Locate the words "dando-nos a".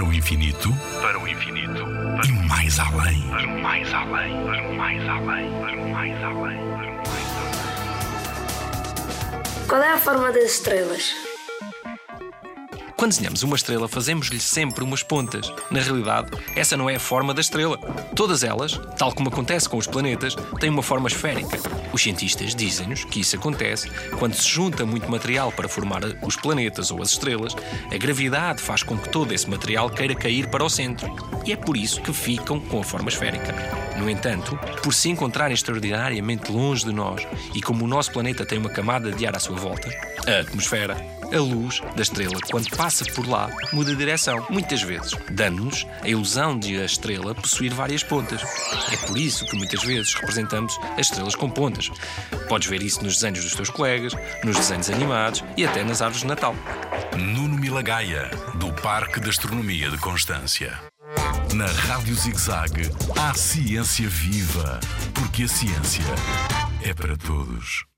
45.30-46.08